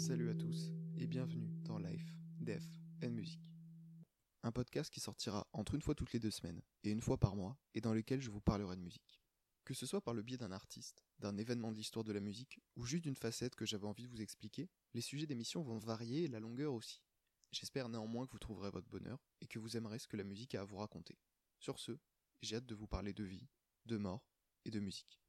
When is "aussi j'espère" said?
16.72-17.90